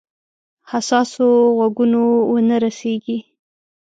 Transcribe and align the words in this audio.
حساسو 0.69 1.27
غوږونو 1.55 2.03
ونه 2.31 2.55
رسیږي. 2.63 3.17